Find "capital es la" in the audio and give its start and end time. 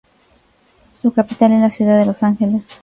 1.13-1.69